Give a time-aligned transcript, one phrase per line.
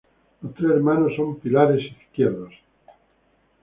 [0.41, 2.55] Los tres hermanos son pilares izquierdos.